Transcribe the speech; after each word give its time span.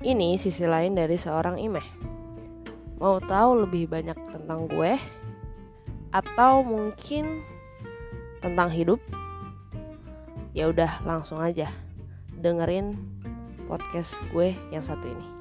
Ini 0.00 0.40
sisi 0.40 0.64
lain 0.64 0.96
dari 0.96 1.20
seorang 1.20 1.60
Imeh. 1.60 1.84
Mau 2.96 3.20
tahu 3.20 3.68
lebih 3.68 3.84
banyak 3.84 4.16
tentang 4.32 4.64
gue? 4.64 4.96
Atau 6.08 6.64
mungkin 6.64 7.44
tentang 8.40 8.72
hidup? 8.72 8.96
Ya 10.56 10.72
udah 10.72 11.04
langsung 11.04 11.36
aja 11.44 11.68
dengerin 12.32 12.96
podcast 13.68 14.16
gue 14.32 14.56
yang 14.72 14.80
satu 14.80 15.04
ini. 15.04 15.39